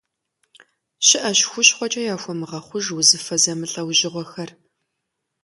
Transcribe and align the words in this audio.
Щыӏэщ 1.07 1.39
хущхъуэкӏэ 1.49 2.01
яхуэмыгъэхъуж 2.15 2.85
узыфэ 2.97 3.35
зэмылӏэужьыгъуэхэр. 3.43 4.49